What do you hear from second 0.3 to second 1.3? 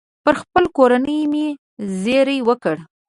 خپلې کورنۍ